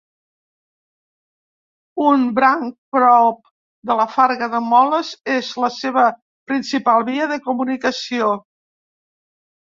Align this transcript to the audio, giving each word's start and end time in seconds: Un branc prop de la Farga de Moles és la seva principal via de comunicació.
Un 2.11 2.23
branc 2.39 2.71
prop 2.97 3.43
de 3.91 3.97
la 3.99 4.07
Farga 4.15 4.49
de 4.55 4.63
Moles 4.71 5.13
és 5.35 5.51
la 5.67 5.71
seva 5.77 6.07
principal 6.55 7.07
via 7.13 7.31
de 7.35 7.41
comunicació. 7.47 8.33